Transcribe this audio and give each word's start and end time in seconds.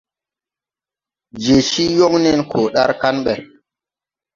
Je 1.43 1.55
cii 1.69 1.93
yoŋ 1.97 2.13
nen 2.23 2.39
koo 2.51 2.67
dar 2.75 2.91
kaŋ 3.01 3.15
ɓɛ. 3.25 3.33